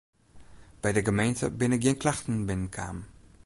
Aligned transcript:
By 0.85 0.89
de 0.95 1.01
gemeente 1.09 1.45
binne 1.59 1.77
gjin 1.83 2.01
klachten 2.05 2.37
binnen 2.49 2.71
kaam. 2.79 2.97